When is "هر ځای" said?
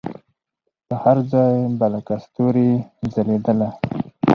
1.03-1.53